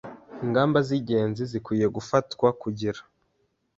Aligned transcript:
ingamba 0.43 0.77
z’ingenzi 0.87 1.43
zikwiye 1.51 1.87
gufatwa 1.95 2.47
kugira 2.61 3.01